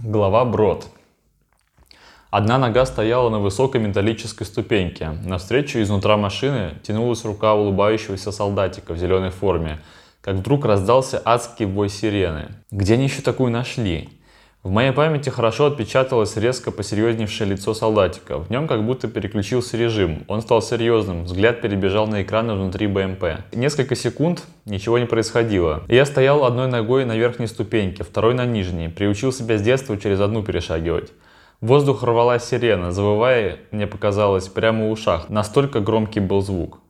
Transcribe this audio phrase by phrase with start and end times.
[0.00, 0.86] Глава Брод.
[2.30, 5.10] Одна нога стояла на высокой металлической ступеньке.
[5.24, 9.80] Навстречу изнутра машины тянулась рука улыбающегося солдатика в зеленой форме,
[10.20, 12.54] как вдруг раздался адский вой сирены.
[12.70, 14.17] Где они еще такую нашли?
[14.64, 18.38] В моей памяти хорошо отпечаталось резко посерьезневшее лицо солдатика.
[18.38, 20.24] В нем как будто переключился режим.
[20.26, 23.24] Он стал серьезным, взгляд перебежал на экраны внутри БМП.
[23.52, 25.84] Несколько секунд ничего не происходило.
[25.86, 28.88] Я стоял одной ногой на верхней ступеньке, второй на нижней.
[28.88, 31.12] Приучил себя с детства через одну перешагивать.
[31.60, 35.28] воздух рвалась сирена, завывая, мне показалось, прямо в ушах.
[35.28, 36.80] Настолько громкий был звук.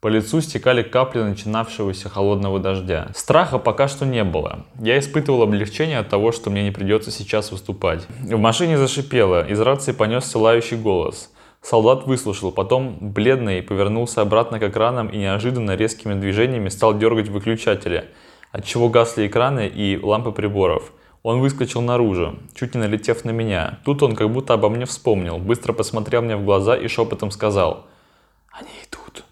[0.00, 3.08] По лицу стекали капли начинавшегося холодного дождя.
[3.14, 4.66] Страха пока что не было.
[4.78, 8.06] Я испытывал облегчение от того, что мне не придется сейчас выступать.
[8.20, 11.32] В машине зашипело, из рации понесся лающий голос.
[11.62, 18.04] Солдат выслушал, потом, бледный, повернулся обратно к экранам и неожиданно резкими движениями стал дергать выключатели,
[18.52, 20.92] отчего гасли экраны и лампы приборов.
[21.24, 23.80] Он выскочил наружу, чуть не налетев на меня.
[23.84, 27.86] Тут он как будто обо мне вспомнил, быстро посмотрел мне в глаза и шепотом сказал
[28.52, 29.25] «Они идут».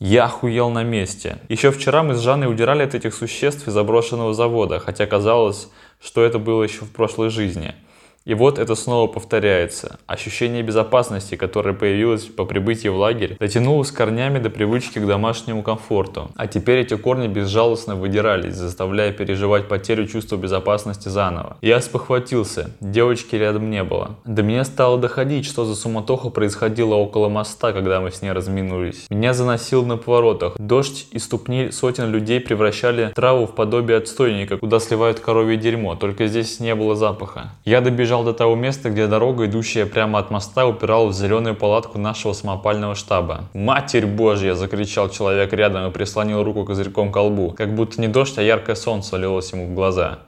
[0.00, 1.38] Я охуел на месте.
[1.48, 5.68] Еще вчера мы с Жанной удирали от этих существ из заброшенного завода, хотя казалось,
[6.00, 7.74] что это было еще в прошлой жизни–
[8.28, 9.98] и вот это снова повторяется.
[10.06, 16.30] Ощущение безопасности, которое появилось по прибытии в лагерь, дотянулось корнями до привычки к домашнему комфорту.
[16.36, 21.56] А теперь эти корни безжалостно выдирались, заставляя переживать потерю чувства безопасности заново.
[21.62, 22.70] Я спохватился.
[22.82, 24.16] Девочки рядом не было.
[24.26, 29.06] До меня стало доходить, что за суматоха происходило около моста, когда мы с ней разминулись.
[29.08, 30.52] Меня заносил на поворотах.
[30.58, 36.26] Дождь и ступни сотен людей превращали траву в подобие отстойника, куда сливают коровье дерьмо, только
[36.26, 37.52] здесь не было запаха.
[37.64, 41.54] Я добежал добежал до того места, где дорога, идущая прямо от моста, упиралась в зеленую
[41.54, 43.44] палатку нашего самопального штаба.
[43.54, 48.38] «Матерь Божья!»– закричал человек рядом и прислонил руку козырьком к колбу, как будто не дождь,
[48.38, 50.18] а яркое солнце лилось ему в глаза.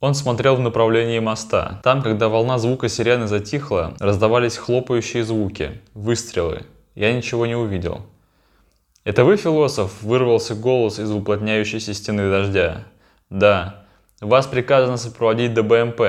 [0.00, 1.80] Он смотрел в направлении моста.
[1.82, 6.62] Там, когда волна звука сирены затихла, раздавались хлопающие звуки, выстрелы.
[6.94, 8.00] Я ничего не увидел.
[9.04, 12.84] «Это вы, философ?»– вырвался голос из уплотняющейся стены дождя.
[13.30, 13.84] «Да.
[14.20, 16.00] Вас приказано сопроводить до БМП.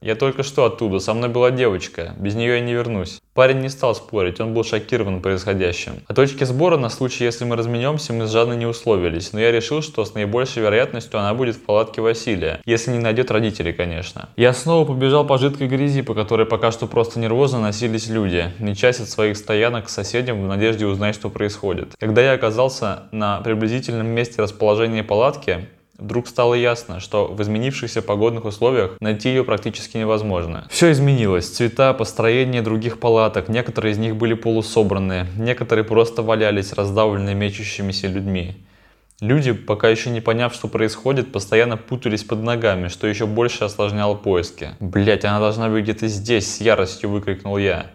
[0.00, 3.20] Я только что оттуда, со мной была девочка, без нее я не вернусь.
[3.34, 6.02] Парень не стал спорить, он был шокирован происходящим.
[6.06, 9.50] О точке сбора на случай, если мы разменемся, мы с Жанной не условились, но я
[9.50, 14.28] решил, что с наибольшей вероятностью она будет в палатке Василия, если не найдет родителей, конечно.
[14.36, 18.76] Я снова побежал по жидкой грязи, по которой пока что просто нервозно носились люди, не
[18.76, 21.94] часть своих стоянок к соседям в надежде узнать, что происходит.
[21.98, 28.44] Когда я оказался на приблизительном месте расположения палатки, Вдруг стало ясно, что в изменившихся погодных
[28.44, 30.66] условиях найти ее практически невозможно.
[30.70, 31.48] Все изменилось.
[31.48, 33.48] Цвета, построение других палаток.
[33.48, 35.26] Некоторые из них были полусобранные.
[35.36, 38.54] Некоторые просто валялись, раздавленные мечущимися людьми.
[39.20, 44.14] Люди, пока еще не поняв, что происходит, постоянно путались под ногами, что еще больше осложняло
[44.14, 44.76] поиски.
[44.78, 47.90] Блять, она должна быть где-то здесь, с яростью выкрикнул я.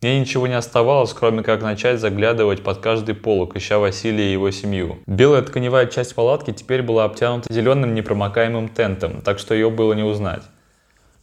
[0.00, 4.52] Мне ничего не оставалось, кроме как начать заглядывать под каждый полок, ища Василия и его
[4.52, 5.00] семью.
[5.06, 10.04] Белая тканевая часть палатки теперь была обтянута зеленым непромокаемым тентом, так что ее было не
[10.04, 10.44] узнать.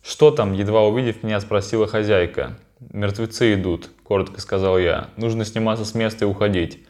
[0.04, 2.58] «Что там?»– едва увидев меня, спросила хозяйка.
[2.92, 5.08] «Мертвецы идут»,– коротко сказал я.
[5.16, 6.86] «Нужно сниматься с места и уходить».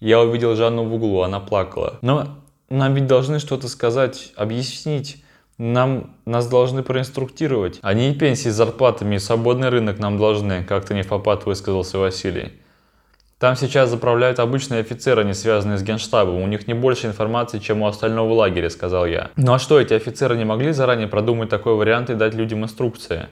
[0.00, 1.98] Я увидел Жанну в углу, она плакала.
[2.02, 5.24] «Но нам ведь должны что-то сказать, объяснить».
[5.64, 7.78] Нам, нас должны проинструктировать.
[7.82, 11.98] Они и пенсии с зарплатами, и свободный рынок нам должны, как-то не в попад высказался
[11.98, 12.54] Василий.
[13.38, 16.42] Там сейчас заправляют обычные офицеры, не связанные с генштабом.
[16.42, 19.30] У них не больше информации, чем у остального лагеря, сказал я.
[19.36, 23.28] Ну а что, эти офицеры не могли заранее продумать такой вариант и дать людям инструкции?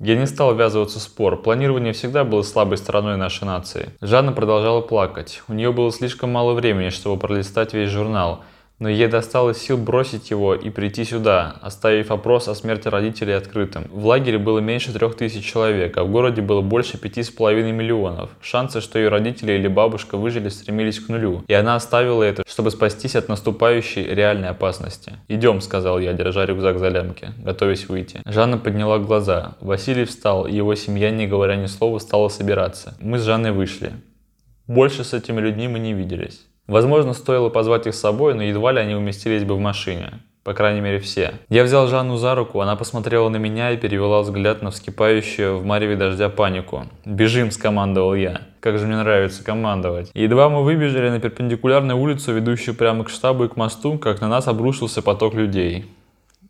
[0.00, 1.40] Я не стал ввязываться в спор.
[1.42, 3.90] Планирование всегда было слабой стороной нашей нации.
[4.00, 5.44] Жанна продолжала плакать.
[5.46, 8.42] У нее было слишком мало времени, чтобы пролистать весь журнал
[8.82, 13.84] но ей досталось сил бросить его и прийти сюда, оставив вопрос о смерти родителей открытым.
[13.92, 17.70] В лагере было меньше трех тысяч человек, а в городе было больше пяти с половиной
[17.70, 18.30] миллионов.
[18.40, 21.44] Шансы, что ее родители или бабушка выжили, стремились к нулю.
[21.46, 25.12] И она оставила это, чтобы спастись от наступающей реальной опасности.
[25.28, 28.20] «Идем»,— сказал я, держа рюкзак за лямки, готовясь выйти.
[28.24, 29.54] Жанна подняла глаза.
[29.60, 32.96] Василий встал, и его семья, не говоря ни слова, стала собираться.
[33.00, 33.92] Мы с Жанной вышли.
[34.66, 36.40] Больше с этими людьми мы не виделись.
[36.66, 40.20] Возможно, стоило позвать их с собой, но едва ли они уместились бы в машине.
[40.44, 41.34] По крайней мере, все.
[41.48, 45.64] Я взял Жанну за руку, она посмотрела на меня и перевела взгляд на вскипающую в
[45.64, 46.86] мареве дождя панику.
[47.04, 48.40] «Бежим!»– скомандовал я.
[48.58, 50.10] Как же мне нравится командовать.
[50.14, 54.28] Едва мы выбежали на перпендикулярную улицу, ведущую прямо к штабу и к мосту, как на
[54.28, 55.86] нас обрушился поток людей.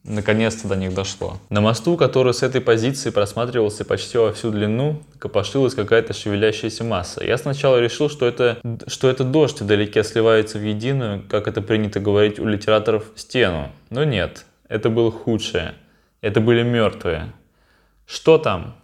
[0.05, 1.39] Наконец-то до них дошло.
[1.49, 7.25] На мосту, который с этой позиции просматривался почти во всю длину, копошилась какая-то шевелящаяся масса.
[7.25, 8.59] Я сначала решил, что это,
[8.89, 13.71] что это дождь вдалеке сливается в единую, как это принято говорить у литераторов, стену.
[13.91, 15.75] Но нет, это было худшее.
[16.21, 17.33] Это были мертвые.
[18.07, 18.75] «Что там?»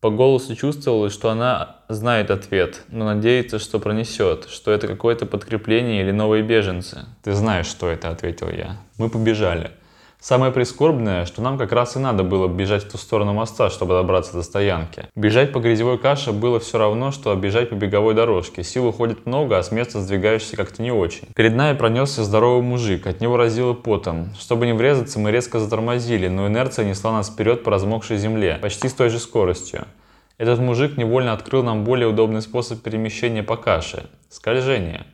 [0.00, 6.02] По голосу чувствовалось, что она знает ответ, но надеется, что пронесет, что это какое-то подкрепление
[6.02, 7.06] или новые беженцы.
[7.24, 8.76] «Ты знаешь, что это»,— ответил я.
[8.96, 9.72] Мы побежали.
[10.20, 13.94] Самое прискорбное, что нам как раз и надо было бежать в ту сторону моста, чтобы
[13.94, 15.04] добраться до стоянки.
[15.14, 18.64] Бежать по грязевой каше было все равно, что бежать по беговой дорожке.
[18.64, 21.28] Сил уходит много, а с места сдвигаешься как-то не очень.
[21.36, 24.34] Перед нами пронесся здоровый мужик, от него разило потом.
[24.38, 28.88] Чтобы не врезаться, мы резко затормозили, но инерция несла нас вперед по размокшей земле, почти
[28.88, 29.86] с той же скоростью.
[30.36, 35.06] Этот мужик невольно открыл нам более удобный способ перемещения по каше– скольжение.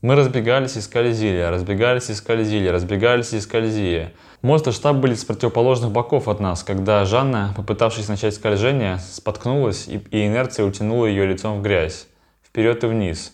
[0.00, 4.14] Мы разбегались и скользили, разбегались и скользили, разбегались и скользили.
[4.42, 9.88] Мост и штаб были с противоположных боков от нас, когда Жанна, попытавшись начать скольжение, споткнулась
[9.88, 12.06] и, и инерция утянула ее лицом в грязь,
[12.46, 13.32] вперед и вниз.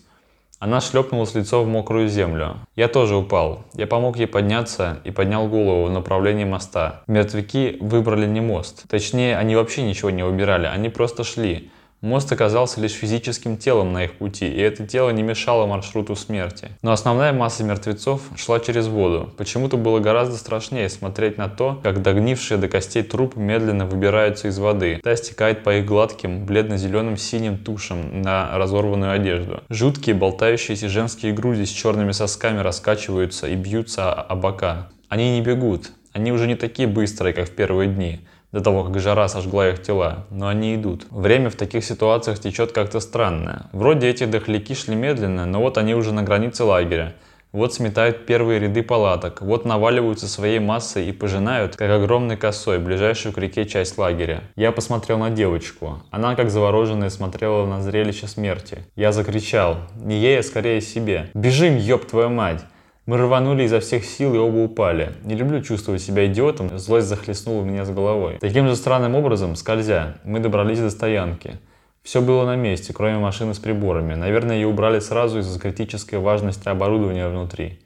[0.58, 2.56] Она шлепнулась лицом в мокрую землю.
[2.76, 3.67] Я тоже упал.
[3.75, 7.02] Я помог ей подняться и поднял голову в направлении моста.
[7.06, 8.88] Мертвяки выбрали не мост.
[8.88, 11.70] Точнее, они вообще ничего не выбирали, они просто шли.
[12.05, 16.69] Мост оказался лишь физическим телом на их пути, и это тело не мешало маршруту смерти.
[16.83, 19.33] Но основная масса мертвецов шла через воду.
[19.39, 24.59] Почему-то было гораздо страшнее смотреть на то, как догнившие до костей трупы медленно выбираются из
[24.59, 25.01] воды.
[25.03, 29.62] Та стекает по их гладким, бледно-зеленым синим тушам на разорванную одежду.
[29.71, 34.91] Жуткие болтающиеся женские груди с черными сосками раскачиваются и бьются о бока.
[35.09, 38.21] Они не бегут, они уже не такие быстрые, как в первые дни
[38.55, 41.09] до того, как жара сожгла их тела, но они идут.
[41.11, 43.69] Время в таких ситуациях течет как-то странно.
[43.73, 47.15] Вроде эти дохляки шли медленно, но вот они уже на границе лагеря.
[47.51, 53.33] Вот сметают первые ряды палаток, вот наваливаются своей массой и пожинают, как огромной косой, ближайшую
[53.33, 54.45] к реке часть лагеря.
[54.55, 56.01] Я посмотрел на девочку.
[56.12, 58.87] Она, как завороженная, смотрела на зрелище смерти.
[58.95, 59.79] Я закричал.
[59.97, 61.31] Не ей, а скорее себе.
[61.35, 62.65] «Бежим, ёб твою мать!»
[63.06, 65.12] Мы рванули изо всех сил и оба упали.
[65.25, 68.39] Не люблю чувствовать себя идиотом, злость захлестнула меня с головой.
[68.41, 71.59] Таким же странным образом, скользя, мы добрались до стоянки.
[72.03, 74.15] Все было на месте, кроме машины с приборами.
[74.15, 77.79] Наверное, ее убрали сразу из-за критической важности оборудования внутри.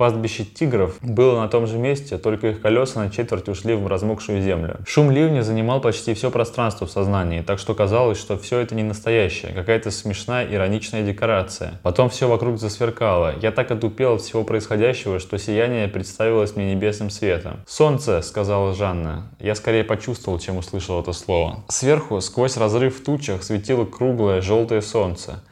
[0.00, 4.40] Пастбище тигров было на том же месте, только их колеса на четверть ушли в размокшую
[4.40, 4.78] землю.
[4.86, 8.82] Шум ливня занимал почти все пространство в сознании, так что казалось, что все это не
[8.82, 11.78] настоящее, какая-то смешная ироничная декорация.
[11.82, 13.34] Потом все вокруг засверкало.
[13.42, 17.60] Я так отупел от всего происходящего, что сияние представилось мне небесным светом.
[17.66, 19.30] «Солнце!»— сказала Жанна.
[19.38, 21.62] Я скорее почувствовал, чем услышал это слово.
[21.68, 25.42] Сверху, сквозь разрыв в тучах, светило круглое желтое солнце.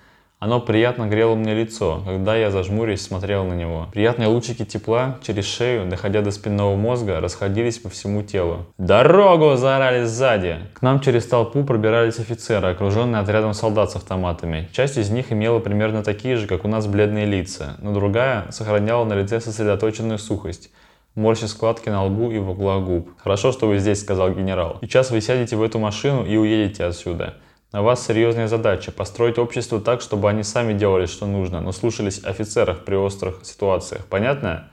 [0.40, 3.88] Оно приятно грело мне лицо, когда я, зажмурясь, смотрел на него.
[3.92, 8.66] Приятные лучики тепла через шею, доходя до спинного мозга, расходились по всему телу.
[8.78, 10.58] «Дорогу!»– заорали сзади.
[10.74, 14.68] К нам через толпу пробирались офицеры, окруженные отрядом солдат с автоматами.
[14.72, 19.04] Часть из них имела примерно такие же, как у нас, бледные лица, но другая сохраняла
[19.04, 20.70] на лице сосредоточенную сухость
[21.18, 23.10] морща складки на лбу и в углах губ.
[23.18, 24.78] «Хорошо, что вы здесь»,— сказал генерал.
[24.80, 27.34] «Сейчас вы сядете в эту машину и уедете отсюда.
[27.70, 32.24] На вас серьезная задача– построить общество так, чтобы они сами делали, что нужно, но слушались
[32.24, 34.06] офицеров при острых ситуациях.
[34.06, 34.70] Понятно?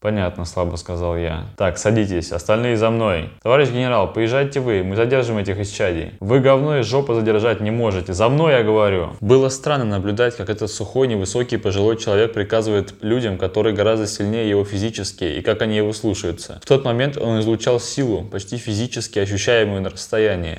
[0.00, 1.46] Понятно, слабо сказал я.
[1.56, 3.30] Так, садитесь, остальные за мной.
[3.44, 6.14] Товарищ генерал, поезжайте вы, мы задержим этих исчадий.
[6.18, 9.10] Вы говно из жопы задержать не можете, за мной я говорю.
[9.20, 14.64] Было странно наблюдать, как этот сухой, невысокий, пожилой человек приказывает людям, которые гораздо сильнее его
[14.64, 16.60] физически, и как они его слушаются.
[16.60, 20.58] В тот момент он излучал силу, почти физически ощущаемую на расстоянии.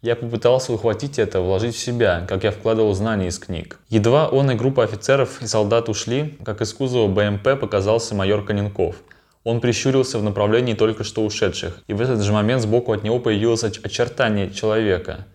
[0.00, 3.80] Я попытался ухватить это, вложить в себя, как я вкладывал знания из книг.
[3.88, 8.96] Едва он и группа офицеров и солдат ушли, как из кузова БМП показался майор Коненков.
[9.42, 13.18] Он прищурился в направлении только что ушедших, и в этот же момент сбоку от него
[13.18, 15.26] появилось очертание человека.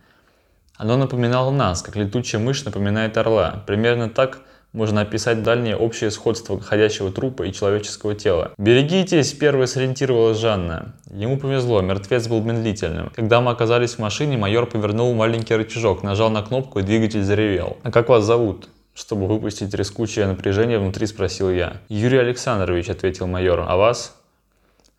[0.77, 3.63] Оно напоминало нас, как летучая мышь напоминает орла.
[3.67, 4.39] Примерно так
[4.73, 8.51] можно описать дальнее общее сходство ходящего трупа и человеческого тела.
[8.57, 10.93] «Берегитесь!»– первой сориентировалась Жанна.
[11.11, 13.11] Ему повезло, мертвец был медлительным.
[13.15, 17.77] Когда мы оказались в машине, майор повернул маленький рычажок, нажал на кнопку и двигатель заревел.
[17.83, 21.77] «А как вас зовут?» Чтобы выпустить рискучее напряжение внутри, спросил я.
[21.89, 23.65] «Юрий Александрович»,— ответил майор.
[23.67, 24.15] «А вас?»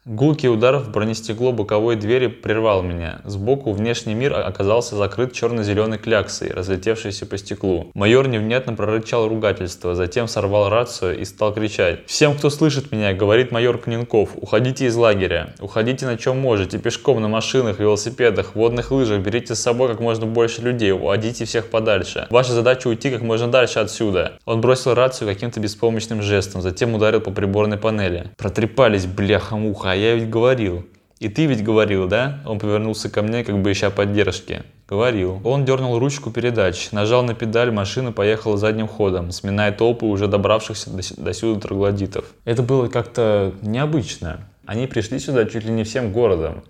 [0.06, 3.22] Гулкий удар в бронестекло боковой двери прервал меня.
[3.24, 7.90] Сбоку внешний мир оказался закрыт черно-зеленой кляксой, разлетевшейся по стеклу.
[7.94, 12.00] Майор невнятно прорычал ругательство, затем сорвал рацию и стал кричать.
[12.04, 15.54] «Всем, кто слышит меня, говорит майор Коненков, уходите из лагеря.
[15.58, 20.26] Уходите на чем можете, пешком, на машинах, велосипедах, водных лыжах, берите с собой как можно
[20.26, 22.26] больше людей, уводите всех подальше.
[22.28, 24.34] Ваша задача уйти как можно дальше отсюда».
[24.44, 28.26] Он бросил рацию каким-то беспомощным жестом, затем ударил по приборной панели.
[28.36, 30.84] Протрепались, бляха-муха, я ведь говорил.
[31.20, 32.40] И ты ведь говорил, да?
[32.44, 34.62] Он повернулся ко мне, как бы ища поддержки.
[34.88, 35.40] Говорил.
[35.44, 40.90] Он дернул ручку передач, нажал на педаль, машина поехала задним ходом, сминая толпы уже добравшихся
[40.90, 42.26] до, до сюда троглодитов.
[42.44, 44.48] Это было как-то необычно.
[44.66, 46.64] Они пришли сюда чуть ли не всем городом.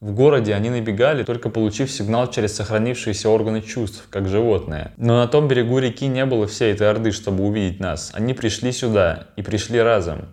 [0.00, 4.92] В городе они набегали, только получив сигнал через сохранившиеся органы чувств, как животные.
[4.98, 8.10] Но на том берегу реки не было всей этой орды, чтобы увидеть нас.
[8.12, 10.26] Они пришли сюда, и пришли разом.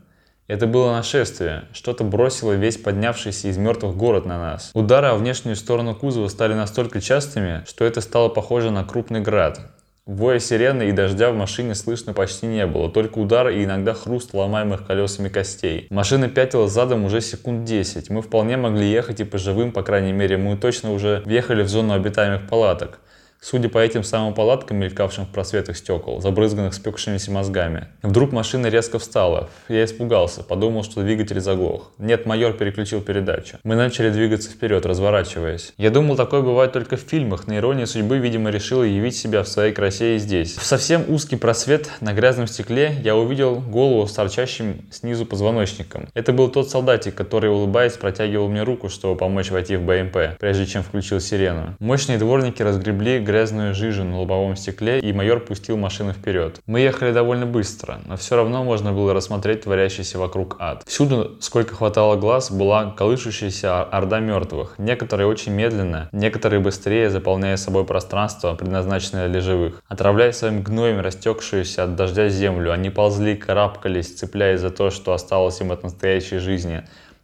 [0.48, 1.66] Это было нашествие.
[1.72, 4.72] Что-то бросило весь поднявшийся из мертвых город на нас.
[4.74, 9.62] Удары о внешнюю сторону кузова стали настолько частыми, что это стало похоже на крупный град.
[10.06, 14.34] Воя сирены и дождя в машине слышно почти не было, только удары и иногда хруст
[14.34, 15.88] ломаемых колесами костей.
[15.90, 18.10] Машина пятила задом уже секунд 10.
[18.10, 21.70] Мы вполне могли ехать и по живым, по крайней мере, мы точно уже въехали в
[21.70, 23.00] зону обитаемых палаток.
[23.46, 27.90] Судя по этим самым палаткам, мелькавшим в просветах стекол, забрызганных спекшимися мозгами.
[28.02, 29.50] Вдруг машина резко встала.
[29.68, 31.92] Я испугался, подумал, что двигатель заглох.
[31.98, 33.58] Нет, майор переключил передачу.
[33.66, 35.74] Мы начали двигаться вперед, разворачиваясь.
[35.78, 39.50] Я думал, такое бывает только в фильмах, но ирония судьбы, видимо, решила явить себя в
[39.50, 40.56] своей красе и здесь.
[40.56, 46.08] В совсем узкий просвет на грязном стекле я увидел голову с торчащим снизу позвоночником.
[46.14, 50.66] Это был тот солдатик, который, улыбаясь, протягивал мне руку, чтобы помочь войти в БМП, прежде
[50.66, 51.76] чем включил сирену.
[51.80, 56.62] Мощные дворники разгребли грязную жижу на лобовом стекле, и майор пустил машину вперед.
[56.68, 60.84] Мы ехали довольно быстро, но все равно можно было рассмотреть творящийся вокруг ад.
[60.86, 64.76] Всюду, сколько хватало глаз, была колышущаяся орда мертвых.
[64.78, 69.82] Некоторые очень медленно, некоторые быстрее, заполняя собой пространство, предназначенное для живых.
[69.88, 75.60] Отравляя своим гноем растекшуюся от дождя землю, они ползли, карабкались, цепляясь за то, что осталось
[75.60, 76.84] им от настоящей жизни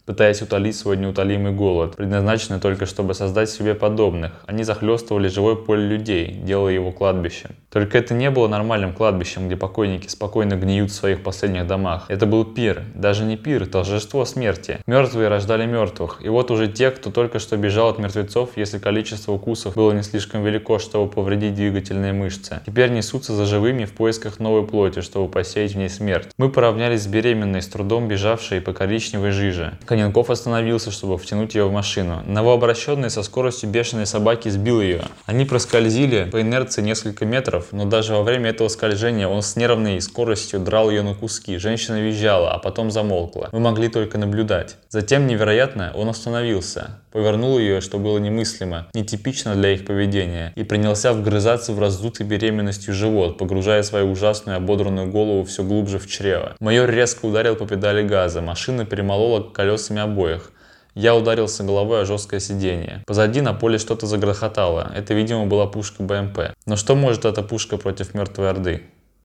[0.09, 4.31] пытаясь утолить свой неутолимый голод, предназначенный только чтобы создать себе подобных.
[4.47, 7.51] Они захлестывали живое поле людей, делая его кладбищем.
[7.69, 12.05] Только это не было нормальным кладбищем, где покойники спокойно гниют в своих последних домах.
[12.07, 14.79] Это был пир, даже не пир, торжество смерти.
[14.87, 19.33] Мертвые рождали мертвых, и вот уже те, кто только что бежал от мертвецов, если количество
[19.33, 24.39] укусов было не слишком велико, чтобы повредить двигательные мышцы, теперь несутся за живыми в поисках
[24.39, 26.29] новой плоти, чтобы посеять в ней смерть.
[26.39, 29.77] Мы поравнялись с беременной, с трудом бежавшей по коричневой жиже.
[29.99, 32.23] Коненков остановился, чтобы втянуть ее в машину.
[32.25, 35.01] Новообращенный со скоростью бешеной собаки сбил ее.
[35.25, 39.99] Они проскользили по инерции несколько метров, но даже во время этого скольжения он с нервной
[39.99, 41.57] скоростью драл ее на куски.
[41.57, 43.49] Женщина визжала, а потом замолкла.
[43.51, 44.77] Мы могли только наблюдать.
[44.87, 51.13] Затем, невероятно, он остановился, повернул ее, что было немыслимо, нетипично для их поведения, и принялся
[51.13, 56.55] вгрызаться в раздутый беременностью живот, погружая свою ужасную ободранную голову все глубже в чрево.
[56.59, 60.51] Майор резко ударил по педали газа, машина перемолола колесами обоих.
[60.95, 63.03] Я ударился головой о жесткое сиденье.
[63.05, 64.91] Позади на поле что-то загрохотало.
[64.95, 66.55] Это, видимо, была пушка БМП.
[66.65, 68.83] Но что может эта пушка против мертвой Орды?